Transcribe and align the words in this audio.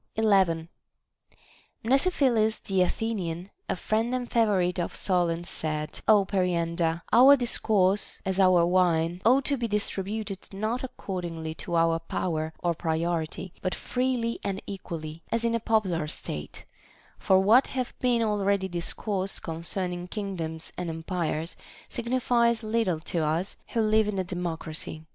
11. 0.15 0.67
Mnesiphilus 1.85 2.59
the 2.63 2.81
Athenian, 2.81 3.51
a 3.69 3.75
friend 3.75 4.15
and 4.15 4.31
favorite 4.31 4.79
of 4.79 4.95
Solon's, 4.95 5.47
said: 5.47 6.01
Ο 6.07 6.25
Periander, 6.27 7.03
our 7.13 7.35
discourse, 7.37 8.19
as 8.25 8.39
our 8.39 8.65
wine, 8.65 9.21
ought 9.23 9.45
to 9.45 9.57
be 9.57 9.67
distributed 9.67 10.51
not 10.51 10.83
according 10.83 11.53
to 11.53 11.75
our 11.75 11.99
power 11.99 12.51
or 12.63 12.73
pri 12.73 13.01
oritv, 13.01 13.51
but 13.61 13.75
freely 13.75 14.39
and 14.43 14.59
equally, 14.65 15.21
as 15.31 15.45
in 15.45 15.53
a 15.53 15.59
popular 15.59 16.07
state; 16.07 16.65
for 17.19 17.37
what 17.39 17.67
hath 17.67 17.93
been 17.99 18.23
already 18.23 18.67
discoursed 18.67 19.43
concerning 19.43 20.07
kingdoms 20.07 20.73
and 20.79 20.89
empires 20.89 21.55
signifies 21.89 22.63
little 22.63 22.99
to 22.99 23.19
us 23.19 23.55
who 23.67 23.81
live 23.81 24.07
in 24.07 24.17
a 24.17 24.23
democracy. 24.23 25.05